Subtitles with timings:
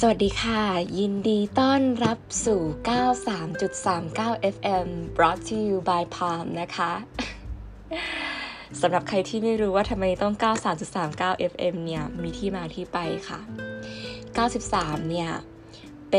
[0.00, 0.62] สวัสดีค่ะ
[0.98, 2.60] ยินดีต้อนรับสู่
[3.38, 6.92] 93.39 FM brought to you by Palm นะคะ
[8.80, 10.34] สำหรับใครที่ไม่รู้ว่าทำไมต้อง
[10.92, 12.98] 93.39 FM เนี่ย มีที่มาที่ไป
[13.28, 13.40] ค่ะ
[14.24, 15.30] 93 เนี่ย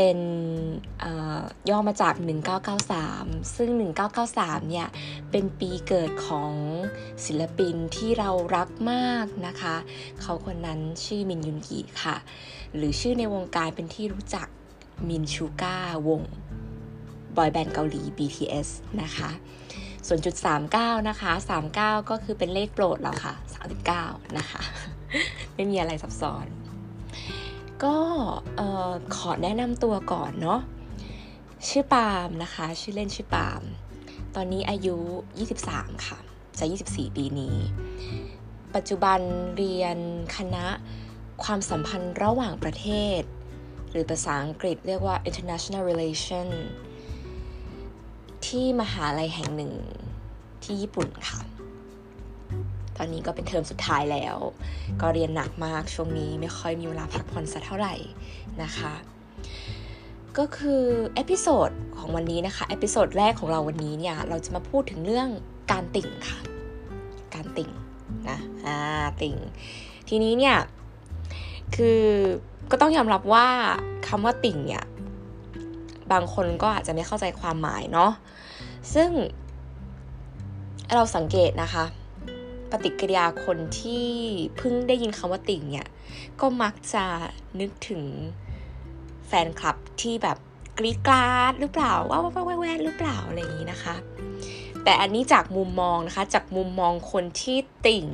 [0.00, 0.22] เป็น
[1.70, 2.14] ย่อมาจาก
[2.84, 3.70] 1993 ซึ่ง
[4.20, 4.88] 1993 เนี่ย
[5.30, 6.52] เป็นปีเกิดของ
[7.24, 9.76] ศิลปินที่เรารักมากนะคะ
[10.20, 12.16] เขาคนนั้นชื่อมินยุนกิค่ะ
[12.74, 14.46] หรือชื่อในวงการเป็นที่รู้จัก
[15.08, 16.22] มินชูก้าวง
[17.36, 18.68] บอยแบนด์เกาหลี BTS
[19.02, 19.30] นะคะ
[20.06, 20.36] ส่วนจุด
[20.72, 21.32] 39 นะคะ
[21.72, 23.34] 39 ก็คือเป็นเลขโปรดเราค่ะ
[23.84, 24.62] 39 นะคะ
[25.54, 26.46] ไม่มีอะไรซับซ้อน
[27.84, 27.96] ก็
[29.16, 30.60] ขอแนะนำตัวก่อนเนาะ
[31.68, 33.62] ชื่อปาล์มนะคะ ชื่อเล่นชื่อปาล์ม
[34.34, 34.96] ตอนนี้อายุ
[35.50, 36.18] 23 ค่ะ
[36.58, 37.56] จะ 24 ปีนี้
[38.74, 39.20] ปัจจุบัน
[39.56, 39.98] เรียน
[40.36, 40.66] คณะ
[41.44, 42.86] ความสัมพันธ์ระหว่างประเท
[43.18, 43.20] ศ
[43.90, 46.48] หรือภาษาอังกฤษเรียกว่า international relation
[48.46, 49.72] ที่มหาลัยแห่งหนึ่ง
[50.62, 51.40] ที่ญี่ปุ่นค่ะ
[52.98, 54.36] ตอนนี้ก็เป็นเทอมสุดท้ายแล้ว
[55.00, 57.94] ก็เรียนหนักมากช่วงนี้ไม่ค่อยมีเวลาพักผ่อนสักเท่าไหร่
[58.62, 58.94] นะคะ
[60.38, 60.82] ก็คือ
[61.14, 65.28] episode ของวันนี้นะคะ episode แรกของเราวันนี้เนี่ยเราจะมาพูดถึงเรื่อง
[65.72, 66.40] การติ่งค่ะ
[67.34, 67.70] การติ่ง
[68.28, 68.76] นะอ่า
[69.22, 69.36] ติ่ง
[70.08, 70.56] ทีนี้เนี่ย
[71.76, 72.02] คือ
[72.70, 73.46] ก็ต้องยอมรับว่า
[74.08, 74.84] คำว่าติ่งเนี่ย
[76.12, 78.10] บางคนก็อาจจะไม่เข้าใจความหมายเนาะ
[78.94, 79.10] ซึ่ง
[80.94, 81.84] เราสังเกตนะคะ
[82.70, 84.06] ปฏิกิริยาคนที่
[84.56, 85.88] เพิ่งได้ยินคำว่าติ่งเนี่ย
[86.40, 87.04] ก็มักจะ
[87.60, 88.02] นึกถึง
[89.26, 90.38] แฟนคลับที่แบบ
[90.78, 93.96] กรี๊ดกราดหรือเปล่าว่าว่าแวหรือเปล่าอะไรอย่างนี้นะคะ
[94.84, 98.06] แต่อันนี้จากมุมมองนะคะ จากมุมมองคนที่ติ่ง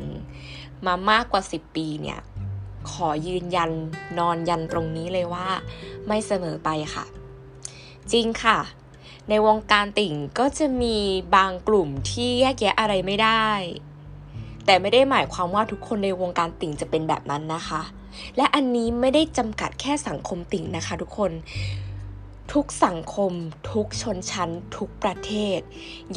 [0.86, 2.20] มามากกว่า 10 ปีเนี่ย
[2.90, 3.70] ขอยืนยัน
[4.18, 5.48] นอนยันตรงนี้เลยว่า
[6.06, 7.04] ไม่เสมอไปค่ะ
[8.12, 8.58] จริงค่ะ
[9.28, 10.96] ในวงการติ่งก็จะมี
[11.36, 13.48] บางกลุ่มที่แยกแยะอะไรไม่ได้
[14.66, 17.82] แต่ไม่ได้หมายความว่าทุกคนในวงการติ่งจะเป็นแบบนั้นนะคะ
[18.36, 21.32] และอันนี้ไม่ได้จำกัดแค่สังคมติ่งนะคะ ทุกคน
[22.52, 23.32] ทุกสังคม
[23.72, 25.60] ทุกชนชั้น ทุกประเทศ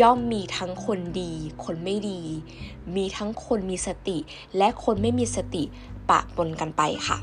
[0.01, 2.21] ย่อมมีทั้งคนดี คนไม่ดี
[2.95, 4.17] มีทั้งคนมีสติ
[4.57, 5.63] และคนไม่มีสติ
[6.09, 7.17] ปะปนกันไปค่ะ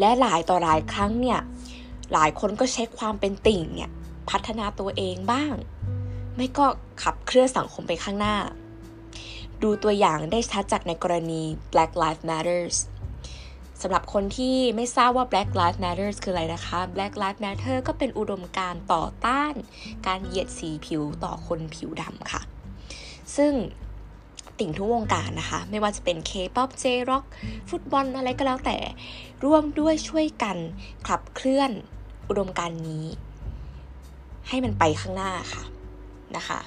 [0.00, 1.40] และหลายต่อหลายครั้งเนี่ย
[2.12, 3.90] หลายคนก็ใช้ความเป็นติ่งเนี่ย
[4.30, 5.54] พัฒนาตัวเองบ้าง
[6.36, 6.66] ไม่ก็
[7.02, 8.36] ขับเคลื่อนสังคมไปข้างหน้า
[9.62, 11.42] ดูตัวอย่างได้ชัดจากในกรณี
[11.72, 12.76] Black Lives Matters
[13.82, 19.54] สำหรับคนที่ไม่ทราบว่า Black Lives Matters คืออะไรนะคะ Black Lives Matter ก็เป็นอุดมการต่อต้าน
[20.06, 22.42] การเหยียดสีผิวต่อคนผิวดำค่ะ
[23.36, 23.52] ซึ่ง
[24.58, 27.24] ติ่งทุกวงการนะคะ ไม่ว่าจะเป็น K-POP J-Rock
[27.70, 28.76] ฟุตบอลอะไรก็แล้วแต่
[29.44, 30.56] ร่วมด้วยช่วยกัน
[31.08, 31.70] ขับเคลื่อน
[32.28, 33.04] อุดมการณ์นี้
[34.48, 35.62] ให้มันไปข้างหน้าค่ะ
[36.36, 36.60] นะคะ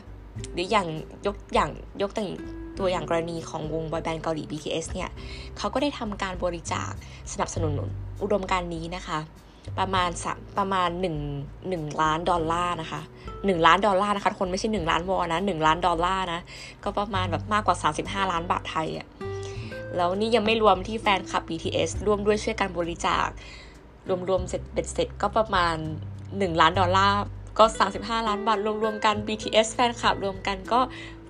[0.54, 0.88] หรืออย่าง
[1.26, 2.40] ยกอย่างยกตัวอย่าง
[2.80, 5.10] ตัวอย่างกรณีของวงบอยแบนด์เกาหลี BTS เนี่ย
[5.58, 6.92] เขาก็ได้ทำการบริจาค
[7.32, 7.74] สนับสนุน
[8.24, 9.20] อุดมการณ์นี้นะคะ
[9.80, 10.26] ประมาณส
[10.58, 10.90] ประมาณ
[11.42, 13.02] 1 1ล้านดอลลาร์นะคะ
[13.34, 16.42] 1ล้านดอลลาร์นะคะคนไม่ใช่ 1 ล้านวอนนะ1ล้านดอลลาร์นะ
[16.84, 19.08] ก็ประมาณแบบมากกว่า 35 ล้านบาทไทยอะ
[19.96, 23.28] แล้วนี่ยังไม่รวมที่แฟนคลับ BTS ร่วมด้วยช่วยกันบริจาค
[24.30, 25.76] รวมๆเสร็จเบ็ดเสร็จก็ประมาณ
[26.18, 27.22] 1 ล้านดอลลาร์
[27.60, 27.66] ก็
[27.98, 30.80] 35 ล้านบาทรวมๆกัน BTS แฟนคลับรวมกันก็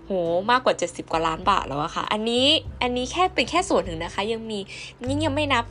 [0.06, 0.12] โห
[0.52, 2.46] มากกว่า 70 กว่าล้านบาทแล้วอะค่ะ อันนี้
[2.82, 4.60] อันนี้แค่เป็นแค่ส่วนหนึ่งนะคะ ยังมี
[5.08, 5.66] นี่ยังไม่นับ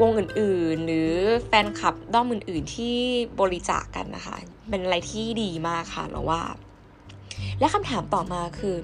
[0.00, 1.10] วงอื่นๆ หรือ
[1.46, 2.96] แฟนคลับด้อมอื่นๆที่
[3.40, 4.36] บริจาคกกันนะคะ
[4.68, 6.42] เป็นอะไรที่ดีมากค่ะเราว่า
[7.60, 8.76] และคำถามต่อมาคือ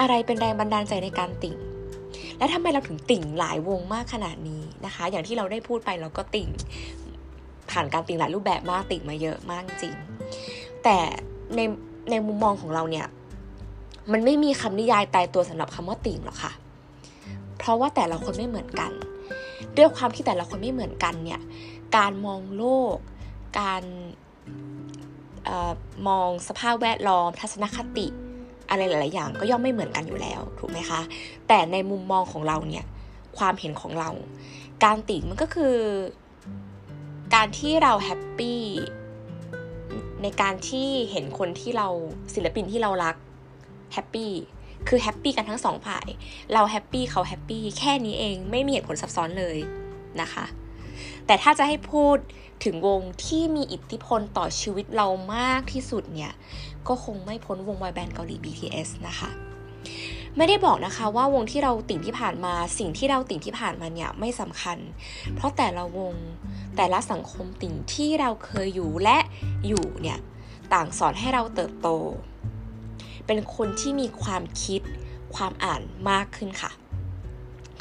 [0.00, 1.56] อะไรเป็นแรงบันดาลใจในการติ่ง
[2.38, 6.48] และทำไมเราถึงติ่งหลายวงมากขนาดนี้นะคะ อย่างที่เราได้พูดไปเราก็ติ่ง
[7.70, 9.94] ผ่านการติ่งหลายรูปแบบมากติ่งมาเยอะมากจริง
[10.84, 10.96] แต่
[11.56, 11.60] ใน
[12.10, 13.06] ในมุมมองของเราเนี่ย
[14.12, 16.52] มันไม่มีคำนิยายตายตัวสำหรับคำว่าติ่งหรอกค่ะ
[17.58, 18.92] เพราะว่าแต่ละคนไม่เหมือนกัน
[19.76, 21.40] ด้วยความที่แต่ละคนไม่เหมือนกันเนี่ย
[21.96, 22.64] การมองโล
[22.94, 22.96] ก
[23.60, 23.82] การ
[25.48, 25.72] ออ
[26.08, 28.06] มองสภาพแวดล้อม ทัศนคติ
[28.70, 31.00] อะไรหลาย ๆ อย่างก็ย่อมไม่เหมือนกันอยู่แล้ว ถูกไหมคะ
[31.48, 32.84] แต่ในมุมมองของเราเนี่ย
[33.38, 34.10] ความเห็นของเรา
[34.84, 35.76] การติ่งมันก็คือ
[37.34, 38.62] การที่เราแฮปปี้
[40.22, 41.88] ในการที่เห็นคนที่เรา
[42.34, 43.16] ศิลปินที่เรารัก
[43.92, 44.32] แฮปปี้
[44.88, 46.06] คือแฮปปี้กันทั้งสองฝ่าย
[46.52, 49.58] เราแฮปปี้เขาแฮปปี้แค่นี้เองไม่มีเหตุผลซับซ้อนเลย
[50.20, 50.44] นะคะ
[51.26, 52.16] แต่ถ้าจะให้พูด
[52.64, 56.32] ถึงวงที่มีอิทธิพลต่อชีวิตเรามากที่สุดเนี่ย
[56.88, 59.30] ก็คงไม่พ้นวงวายแบนด์เกาหลี BTS นะคะ
[60.36, 64.78] ไม่ได้บอกนะคะว่าวงที่เราติ่งที่ผ่านมาสิ่งที่เราติ่งที่ผ่านมาเนี่ยไม่สำคัญ
[65.34, 66.14] เพราะแต่ละวง
[66.76, 69.18] แต่ละสังคมติ่งที่เราเคยอยู่และ
[69.66, 70.18] อยู่เนี่ย
[70.74, 71.88] ต่างสอนให้เราเติบโต
[73.26, 74.80] เป็นคนที่มีความคิด
[75.34, 75.80] ความอ่าน
[76.10, 76.70] มากขึ้นค่ะ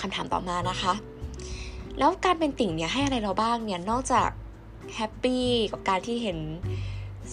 [0.01, 0.93] คำถามต่อมานะคะ
[1.97, 4.29] แล้วการเป็นติ่งเนี่ยให้อะไรเราบ้างเนี่ยนอกจาก
[4.95, 6.37] แฮปปี้กับการที่เห็น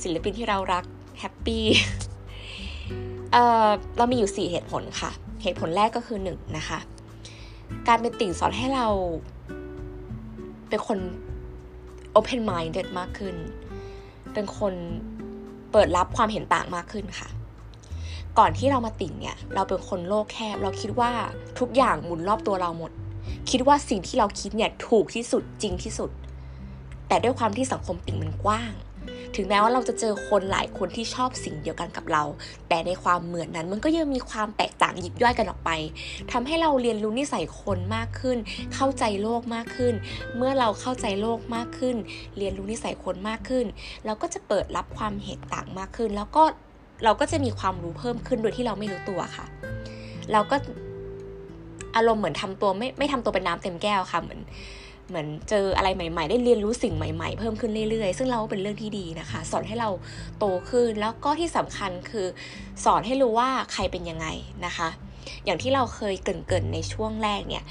[0.03, 0.85] ศิลปินที่เรารัก
[1.21, 3.35] แฮปปี้
[3.97, 5.11] เรามีอยู่ 4 เหตุผลค่ะ
[5.43, 6.79] เหตุผลแรกก็คือ 1 นะคะ
[7.89, 8.87] การเป็นติ่งสอนให้เรา
[10.69, 10.99] เป็นคน
[12.15, 13.37] open minded มากขึ้น
[14.33, 14.75] เป็นคน
[15.73, 17.29] เปิดรับความเห็นต่างมากขึ้นค่ะ
[18.39, 21.13] ก่อนที่เรามาติ่งเนี่ย เราเป็นคนโลกแคบ เราคิดว่า
[21.59, 22.93] ทุกอย่างหมุนรอบตัวเราหมด
[23.51, 26.11] คิดว่าสิ่งที่เราคิดเนี่ยถูกที่สุดจริงที่สุด
[27.09, 28.73] แต่ด้วยความที่สังคมติ่งมันกว้าง
[29.37, 32.23] ถึงแม้ว่าเราจะเจอคนหลายคนที่ชอบสิ่งเดียวกันกับเรา
[32.69, 35.71] แต่ในความเหมือนนั้นมันก็ยังมีความแตกต่างยิบย่อยกันออกไป
[36.33, 38.39] ทำให้เราเรียนรู้นิสัยคนมากขึ้น
[38.75, 39.95] เข้าใจโลกมากขึ้น
[40.37, 41.97] เมื่อเราเข้าใจโลกมากขึ้น
[42.39, 43.67] เรียนรู้นิสัยคนมากขึ้น
[44.05, 46.45] เราก็จะเปิดรับความเห็นต่างมากขึ้น แล้วก็
[47.05, 49.47] เราก็จะมีความรู้เพิ่มขึ้นโดยที่เราไม่รู้ตัวค่ะ
[50.33, 50.57] เราก็
[51.97, 54.41] อารมณ์เหมือนทำตัวไม่ไม่ทำตัวเป็นน้ำเต็มแก้วค่ะเหมือน
[55.09, 59.91] เหมือนเจออะไรใหม่ ๆ ได้เรียนรู้สิ่งใหม่ ๆ เพิ่มขึ้นเรื่อยๆ ซึ่งเราเป็นเรื่องที่ดีนะคะ สอนให้เรา
[60.39, 62.27] โตขึ้นแล้วก็ที่สำคัญคือ
[62.85, 64.27] สอนให้รู้ว่าใครเป็นยังไง
[64.67, 64.89] นะคะ
[65.45, 67.65] อย่างที่เราเคยเกินๆในช่วงแรกเนี่ย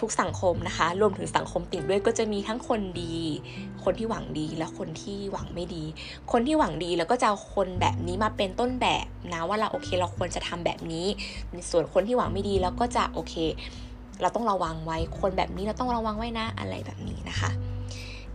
[0.00, 3.16] ทุกสังคมนะคะ รวมถึงสังคมติดด้วยก็จะมีทั้งคนดี
[3.84, 5.84] คนที่หวังดีและคนที่หวังไม่ดี
[6.32, 11.06] คนที่หวังดีแล้วก็จะเอาคนแบบนี้มาเป็นต้นแบบนะว่าเราโอเคเราควรจะทำแบบนี้
[11.52, 13.34] ในส่วนคนที่หวังไม่ดีแล้วก็จะโอเค
[14.22, 17.50] เราต้องระวังไว้คนแบบนี้เราต้องระวังไว้นะอะไรแบบนี้นะคะ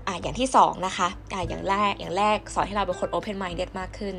[0.07, 4.15] อ่าอย่างที่สองนะคะอ่าอย่างแรกอย่างแรกสอนให้เราเป็นคน open minded มากขึ้น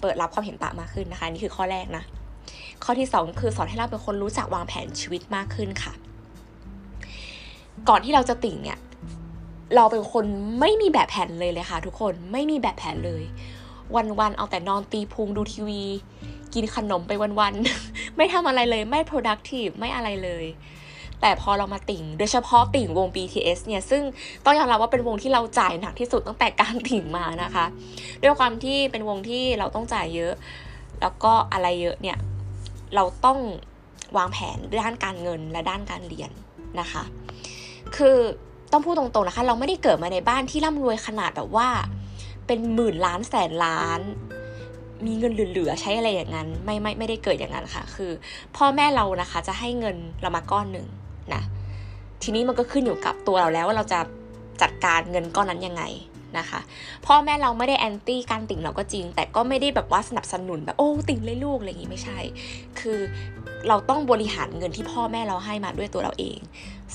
[0.00, 2.04] เปิดรับความเห็นต่างมากขึ้นนะคะ นี่คือข้อแรกนะ
[2.84, 5.92] ข้อที่สองคือสอนให้เราเป็นคนรู้จักวางแผนชีวิตมากขึ้นค่ะ
[7.88, 8.78] ก่อนที่เราจะติ่งเนี่ย
[9.76, 10.24] เราเป็นคน
[10.60, 13.22] ไม่มีแบบแผนเลยเลยค่ะ ทุกคนไม่มีแบบแผนเลย
[14.20, 15.82] วันๆเอาแต่นอนตีพุงดูทีวี
[16.54, 20.44] กินขนมไปวันๆไม่ทำอะไรเลยไม่ productive ไม่อะไรเลย
[21.20, 24.02] แต่พอเรามาติ่ง โดยเฉพาะติ่งวง BTS เนี่ย ซึ่ง
[24.44, 27.64] ต้องยอมรับว่าเป็นวงที่เราจ่ายหนักที่สุดตั้งแต่การติ่งมานะคะ
[28.22, 30.32] ด้วยความที่เป็นวงที่เราต้องจ่ายเยอะ
[31.00, 32.18] แล้วก็อะไรเยอะเนี่ย
[32.94, 33.38] เราต้อง
[34.16, 36.30] วางแผนด้านการเงินและด้านการเรียน
[36.80, 37.04] นะคะ
[37.96, 38.16] คือ
[38.72, 41.68] ต้องพูดตรงๆนะคะ เราไม่ได้เกิดมาในบ้านที่ร่ำรวยขนาดแบบว่า
[42.46, 44.00] เป็นหมื่นล้านแสนล้าน
[45.06, 48.10] มีเงินเหลือๆใช้อะไรอย่างนั้น ไม่ไม่ไม่ได้เกิดอย่างนั้นค่ะ คือ
[48.56, 50.86] พ่อแม่เรานะคะ จะให้เงินเรามาก้อนหนึ่ง
[51.34, 51.42] นะ
[52.22, 54.00] ทีนี้มันก็ขึ้นอยู่กับตัวเราแล้วว่าเราจะ
[54.62, 55.82] จัดการเงินก้อนนั้นยังไง
[56.38, 56.60] นะคะ
[57.06, 62.18] พ่อแม่เราไม่ได้แอนตี้การติ่งเราก็จริง แต่ก็ไม่ได้แบบว่าสนับสนุนแบบโอ้ติ่งเลยลูกอะไรอย่างนี้ไม่ใช่
[62.80, 62.98] คือ
[63.68, 66.38] เราต้องบริหารเงินที่พ่อแม่เราให้มาด้วยตัวเราเอง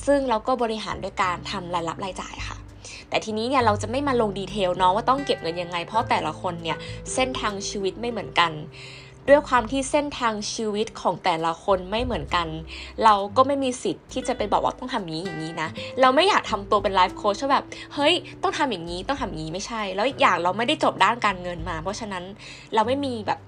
[0.06, 2.58] ซึ่งเราก็บริหารด้วยการทำรายรับรายจ่ายค่ะ
[3.10, 6.78] แต่ทีนี้เนี่ยเราจะไม่มาลงดีเทลเนาะว่าต้องเก็บเงินยังไง เพราะแต่ละคนเนี่ย
[7.14, 8.52] เส้นทางชีวิตไม่เหมือนกัน
[9.30, 12.48] ด้วยความที่เส้นทางชีวิตของแต่ละคนไม่เหมือนกัน
[13.04, 15.70] เราก็ไม่มีสิทธิ์ที่จะไปบอกว่าต้องทำอย่างนี้อย่างนี้นะ
[16.02, 17.66] เราไม่อยากทำตัวเป็นไลฟ์โค้ชแบบ
[17.96, 22.24] เฮ้ยต้องทำอย่างนี้ต้องทำอย่างนี้ไม่ใช่ แล้วอีกอย่างเราไม่ได้จบด้านการเงินมา เพราะฉะนั้น
[22.74, 23.40] เราไม่มีแบบ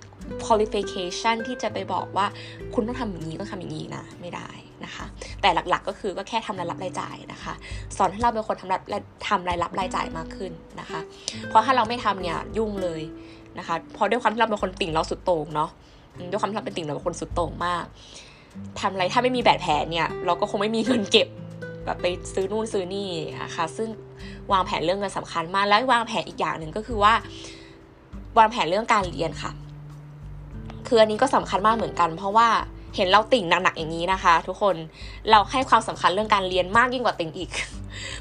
[0.45, 2.25] qualification ที่จะไปบอกว่า
[2.73, 4.49] คุณต้องทำอย่างนี้ต้องทำอย่างนี้นะ ไม่ได้
[4.85, 5.05] นะคะ
[5.41, 7.53] แต่หลักๆก็คือก็แค่ทำรายรับรายจ่ายนะคะ
[7.97, 8.81] สอนให้เราเป็นคนทำราย
[9.27, 10.99] ทำรายรับรายจ่ายมากขึ้นนะคะ
[11.49, 13.01] เพราะถ้าเราไม่ทำเนี่ยยุ่งเลย
[13.57, 15.69] นะคะเพราะด้วยความที่เราเป็นคนติ่งเราสุดโต่งเนาะ
[16.31, 17.85] ด้วยความที่เราเป็นติ่งเราเป็นคนสุดโต่งมาก
[18.79, 21.27] ทำอะไรถ้าไม่มีแบบแผนเนี่ย เราก็คงไม่มีเงินเก็บ
[21.85, 23.09] แบบไปซื้อนู่นซื้อนี่
[23.43, 23.89] นะคะซึ่ง
[24.51, 27.13] วางแผนเรื่องเงินสำคัญมากแล้ววางแผนอีกอย่างหนึ่งก็คือว่า
[28.37, 29.51] วางแผนเรื่องการเรียนค่ะ
[30.87, 32.47] คืออันนี้ก็สำคัญมากเหมือนกัน เพราะว่า
[32.95, 34.75] เห็นเราติ่งหนักๆอย่างนี้นะคะ ทุกคน
[35.29, 37.51] เราให้ความสำคัญเรื่องการเรียนมากยิ่งกว่าติ่งอีก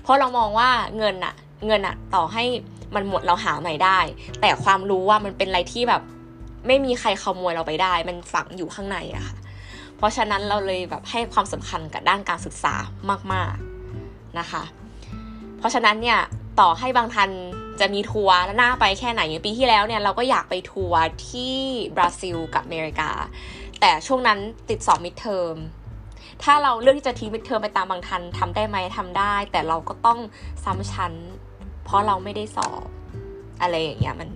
[0.02, 1.34] เพราะเรามองว่าเงินอะ
[1.66, 2.44] เงินอะต่อให้
[2.94, 3.98] มันหมดเราหาใหม่ได้
[4.40, 6.02] แต่ความรู้ว่ามันเป็นอะไรที่แบบ
[6.66, 9.36] ไม่มีใครขโมยเราไปได้ มันฝังอยู่ข้างในอะค่ะ
[9.96, 12.74] เพราะฉะนั้นเราเลยแบบให้ความสำคัญกับด้านการศึกษา
[13.32, 14.62] มากๆนะคะ
[15.58, 16.18] เพราะฉะนั้นเนี่ย
[16.60, 17.30] ต่อให้บางทัน
[17.80, 21.56] จะมีทัวร์แล้วน่าไปแค่ไหนปีที่แล้วเนี่ยเราก็อยากไปทัวร์ที่
[21.96, 23.10] บราซิลกับอเมริกา
[23.80, 24.38] แต่ช่วงนั้น
[24.70, 25.54] ติดสอบ midterm
[26.42, 30.18] ถ้าเราเลือกที่จะทิ้ง midterm ไปตามบังทันทำได้ไหมทำได้ แต่เราก็ต้อง
[30.64, 31.12] ซ้ำชั้น
[31.84, 32.87] เพราะเราไม่ได้สอบ
[33.60, 34.28] อะไรอย่างเงี้ยมัน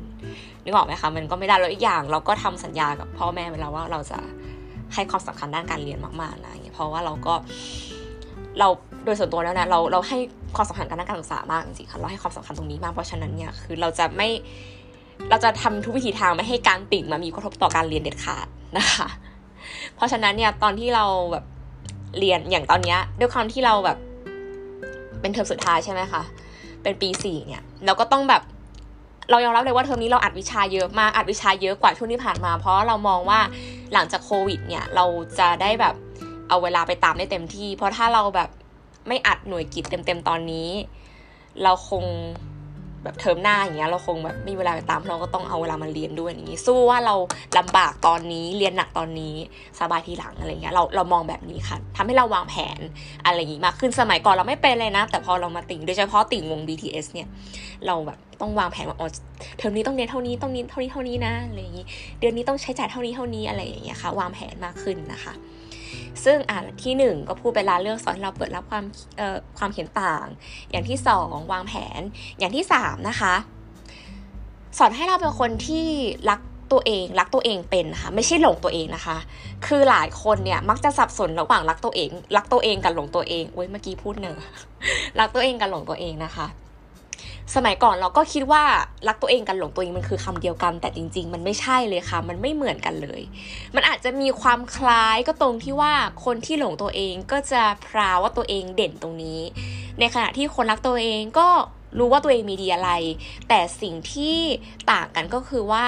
[0.65, 4.19] นึกออกไหมคะมันก็ไม่ได้แล้วอีกอย่าง เราก็ทำสัญญากับพ่อแม่ไปแล้วว่าเราจะ
[4.95, 7.35] ให้ความสำคัญด้านการเรียนมากๆนะเพราะว่าเราก็
[8.59, 8.69] เรา
[9.05, 10.19] โดยส่วนตัวแล้วนะเราเราให้
[10.57, 14.29] ความสำคัญกับด้านการศึกษามากจริงๆค่ะเราให้ความสำคัญตรงนี้มากเพราะฉะนั้นเนี่ยคือเราจะไม่
[15.31, 18.47] เราจะทำทุกวิธีทางไม่ให้การติ่งมามีกระทบต่อการเรียนเด็ดขาด
[18.79, 19.09] นะคะ
[19.97, 21.45] เพราะฉะนั้นเนี่ยตอนที่เราแบบ
[22.19, 23.99] เรียนอย่างตอนเนี้ยด้วยความที่เราแบบ
[25.21, 26.23] เป็นเทอมสุดท้ายใช่ไหมคะ
[26.83, 28.43] เป็นปีสี่เนี่ย เราก็ต้องแบบ
[29.31, 33.41] เรายอมรับเลยว่าเทอมนี้เราอัดวิชาเยอะมากอัดวิชาเยอะกว่าช่วงที่ผ่านมา เพราะเรามองว่า
[33.93, 35.05] หลังจากโควิด เนี่ยเรา
[35.39, 35.95] จะได้แบบ
[36.49, 38.51] เอาเวลาไปตามได้เต็มที่ เพราะถ้าเราแบบ
[39.09, 40.69] ไม่อัดหน่วยกิจเต็มๆตอนนี้
[41.63, 42.05] เราคง
[43.05, 47.15] แบบเทอมหน้าอย่างเงี้ยเราคงแบบไม่มีเวลาไปตามเราก็ต้องเอาเวลามาเรียนด้วยอย่างงี้ สู้ว่าเรา
[47.59, 49.35] ลำบากตอนนี้เรียนหนักตอนนี้
[49.81, 52.79] สบายทีหลังอะไรเงี้ยเราเรามองแบบนี้ค่ะทำให้เราวางแผน
[53.25, 57.29] อะไรอย่างงี้มากขึ้นสมัยก่อนเราไม่เป็นเลยนะ แต่พอเรามาติ่งโดยเฉพาะติ่งวง BTS เนี่ย
[57.87, 59.09] เราแบบต้องวางแผนว่าอ๋อ
[59.59, 61.87] เทอมนี้ต้องเรียนเท่านี้ต้องนี้เท่านี้เท่านี้นะอะไรอย่างงี้
[62.21, 65.33] เดือนนี้ต้องใช้จ่ายเท่านี้เท่านี้อะไรอย่างเงี้ยค่ะ วางแผนมากขึ้นนะคะ
[66.25, 68.85] ซึ่งอ่าที่หนึ่งก็พูดไปลาเรื่องสอนเราเปิดรับความ
[69.19, 70.27] เอ่อความเห็นต่าง
[70.71, 72.01] อย่างที่สองวางแผน
[72.39, 73.35] อย่างที่สามนะคะ
[74.79, 75.87] สอนให้เราเป็นคนที่
[76.31, 76.41] รัก
[76.73, 79.17] ตัวเองรักตัวเองเป็นนะคะไม่ใช่หลงตัวเองนะคะ
[79.67, 84.39] คือหลายคนเนี่ยมักจะสับสนระหว่างรักตัวเอง รักตัวเองกับหลงตัวเองเว้ยเมื่อกี้พูดเนอะ
[85.21, 86.47] รักตัวเองกับหลงตัวเองนะคะ
[87.55, 88.63] สมัยก่อนเราก็คิดว่า
[89.09, 93.23] รักตัวเองกับหลงตัวเองมันคือคำเดียวกัน แต่จริง ๆ มันไม่ใช่เลยค่ะ มันไม่เหมือนกันเลย
[93.75, 95.93] มันอาจจะมีความคล้ายก็ตรงที่ว่า
[96.25, 99.41] คนที่หลงตัวเองก็จะพราวว่าตัวเองเด่นตรงนี้
[99.99, 101.49] ในขณะที่คนรักตัวเองก็
[101.99, 102.91] รู้ว่าตัวเองมีดีอะไร
[103.49, 104.39] แต่สิ่งที่
[104.93, 105.87] ต่างกันก็คือว่า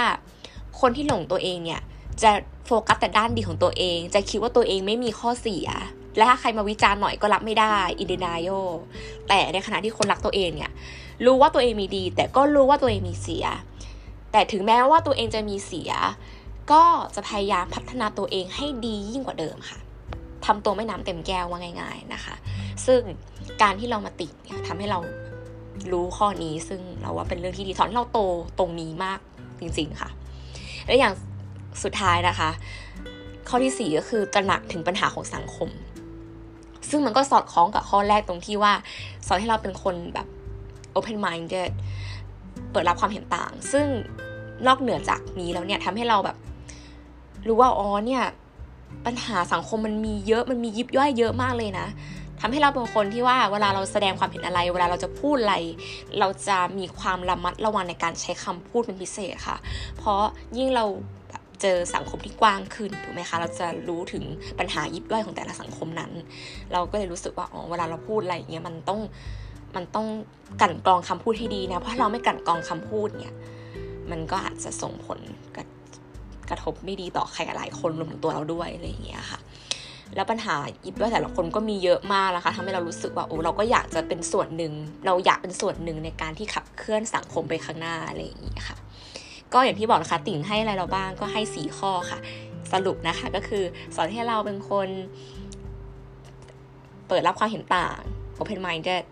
[0.81, 1.81] คนที่หลงตัวเองเนี่ย
[2.23, 2.31] จะ
[2.67, 5.67] โฟกัสแต่ด้านดีของตัวเอง จะคิดว่าตัวเองไม่มีข้อเสีย
[6.17, 8.49] และถ้าใครมาวิจารณ์หน่อยก็รับไม่ได้อินเดนายโย
[9.29, 10.71] แต่ในขณะที่คนรักตัวเองเนี่ย
[11.25, 13.47] รู้ว่าตัวเองมีดี แต่ก็รู้ว่าตัวเองมีเสีย
[14.33, 15.93] แต่ถึงแม้ว่าตัวเองจะมีเสีย
[16.73, 16.83] ก็
[17.15, 19.79] จะพยายามพัฒนาตัวเองให้ดียิ่งกว่าเดิมค่ะ
[20.47, 22.35] ทำตัวไม่น้ำเต็มแก้วว่าง่าย ๆนะคะ
[22.87, 23.01] ซึ่ง
[23.63, 24.99] การที่เรามาติดเนี่ยทำให้เรา
[25.93, 28.21] รู้ข้อนี้ซึ่งเราว่าเป็นเรื่องที่ดีสอนเราโต
[28.59, 29.19] ตรงนี้มาก
[29.61, 30.11] จริงๆค่ะ
[30.87, 31.15] และอย่าง
[31.83, 32.51] สุดท้ายนะคะ
[33.49, 35.69] ข้อที่สี่ก็คือตระหนักถึงปัญหาของสังคม
[36.91, 38.73] ซึ่งมันก็สอดคล้องกับข้อแรกตรงที่ว่า
[39.27, 40.27] สอนให้เราเป็นคนแบบ
[40.97, 41.71] open minded
[42.73, 43.87] เปิดรับความเห็นต่าง ซึ่ง
[44.67, 46.37] นอกเหนือจากนี้แล้วเนี่ยทำให้เราแบบ
[47.47, 48.23] รู้ว่าอ๋อเนี่ย
[49.07, 51.87] ปัญหาสังคมมันมีเยอะมันมียิบย่อยเยอะมากเลยนะ
[52.41, 55.57] ทำให้เราเป็นคนที่ว่าเวลาเราแสดงความเห็นอะไร เวลาเราจะพูดอะไร
[56.19, 59.57] เราจะมีความระมัดระวังในการใช้คำพูดเป็นพิเศษค่ะ
[59.97, 60.23] เพราะ
[60.59, 60.85] ยิ่งเรา
[61.63, 64.25] เจอสังคมที่กว้างขึ้นถูกไหมคะ เราจะรู้ถึง
[64.59, 66.13] ปัญหายิบย่อยของแต่ละสังคมนั้น
[66.73, 69.01] เราก็เลยรู้สึกว่าอ๋อเวลาเราพูดอะไรอย่างเงี้ยมันต้อง
[69.77, 70.07] มันต้อง
[70.63, 73.37] กั่นกรองคำพูดให้ดีนะ เพราะเราไม่กั่นกรองคำพูดเนี่ย
[74.11, 75.19] มันก็อาจจะส่งผล
[75.57, 75.65] กระ
[76.51, 79.41] กระทบไม่ดีต่อใครหลายคนรวมถึงตัวเราด้วยอะไรอย่างเงี้ยค่ะ
[80.15, 80.55] แล้วปัญหา
[80.87, 84.73] ยิบย่อยแต่ละคนก็มีเยอะมากนะคะทำให้เรารู้สึกว่าโอ้เราก็อยากจะเป็นส่วนหนึ่ง
[85.07, 88.77] เราอยากเป็นส่วนหนึ่งในการที่ขับเคลื่อนสังคมไปข้างหน้าอะไรอย่างนี้ค่ะ
[89.53, 92.19] ก็อย่างที่บอกนะคะติ่งให้อะไรเราบ้างก็ให้สีข้อค่ะ
[92.73, 93.65] สรุปนะคะก็คือ
[93.95, 94.89] สอนให้เราเป็นคน
[97.09, 97.99] เปิดรับความเห็นต่าง
[98.41, 99.05] open minded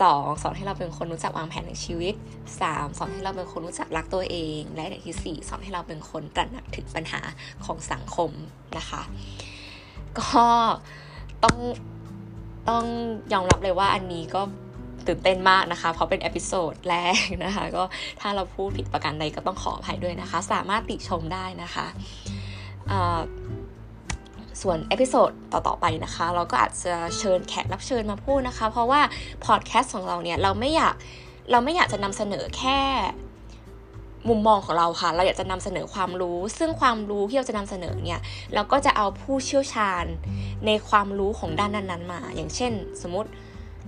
[0.00, 2.14] สองสอนให้เราเป็นคนรู้จักวางแผนในชีวิต
[2.60, 7.20] สามสอนให้เราเป็นคนรู้จักรักตัวเอง และในที่สี่สอนให้เราเป็นคนตระหนักถึงปัญหา
[7.64, 8.30] ของสังคม
[8.78, 9.02] นะคะ
[10.18, 10.44] ก็
[11.44, 11.56] ต้อง
[12.68, 12.84] ต้อง
[13.32, 14.42] ยอมรับเลยว่าอันนี้ก็
[15.06, 17.82] ตื่นเต้นมากนะคะ เพราะเป็น episode แรกนะคะ ก็
[18.20, 21.86] ถ้าเราพูดผิดประการใดก็ต้องขออภัยด้วยนะคะ สามารถติชมได้นะคะ
[24.68, 29.00] ส่วน episode ต่อๆไปนะคะ เราก็อาจจะเชิญแขกรับเชิญมาพูดนะคะ เพราะว่า
[29.44, 30.94] พอดแคสต์ของเราเนี่ยเราไม่อยาก
[31.50, 32.78] เราไม่อยากจะนำเสนอแค่
[34.28, 38.20] มุมมองของเราค่ะ เราอยากจะนำเสนอความรู้ ซึ่งความรู้ที่เราจะนำเสนอเนี่ย
[38.54, 40.04] เราก็จะเอาผู้เชี่ยวชาญ
[40.66, 43.30] ในความรู้ของด้านนั้นๆมา อย่างเช่น สมมติ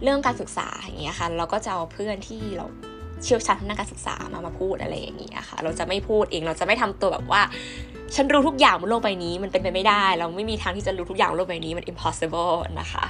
[0.03, 2.67] เรื่องการศึกษาอย่างเงี้ยค่ะ เราก็จะเอาเพื่อนที่เรา
[3.25, 7.43] เชี่ยวชาญทางด้านการศึกษามามาพูดอะไรอย่างเงี้ยค่ะ เราจะไม่พูดเอง เราจะไม่ทำตัวแบบว่า
[8.15, 13.05] ฉันรู้ทุกอย่างบนโลกใบนี้ มันเป็นไปไม่ได้ เราไม่มีทางที่จะรู้ทุกอย่างบนโลกใบนี้มัน impossible นะคะ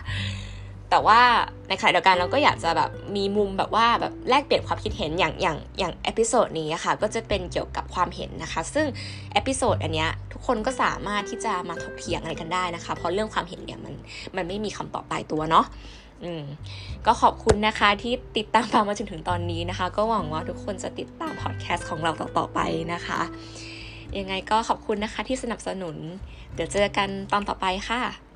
[0.91, 1.21] แต่ว่า
[1.69, 8.87] ในขณะเดียวกันเราก็อยากจะแบบมีมุมแบบว่าแบบแลกเปลี่ยนความคิดเห็นอย่างอย่างอย่าง episode นี้ค่ะก็จะเป็นเกี่ยวกับความเห็นนะคะ ซึ่ง
[9.33, 13.95] episode อันเนี้ยทุกคนก็สามารถที่จะมาถกเถียงอะไรกันได้นะคะ เพราะเรื่องความเห็นเนี่ยมัน
[14.37, 15.67] มันไม่มีคำตอบตายตัวเนาะ
[16.25, 16.43] อืม
[17.07, 22.61] ก็ขอบคุณนะคะที่ติดตามฟังมาจนถึงตอนนี้นะคะ ก็หวังว่าทุกคนจะติดตามพอดแคสต์ของเราต่อๆไป
[22.93, 23.21] นะคะ
[24.19, 25.97] ยังไงก็ขอบคุณนะคะที่สนับสนุน
[26.55, 28.28] เดี๋ยวเจอกันตอนต่อไปค่ะ